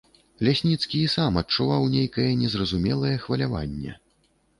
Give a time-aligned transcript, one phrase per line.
[0.45, 3.93] Лясніцкі і сам адчуваў нейкае незразумелае хваляванне.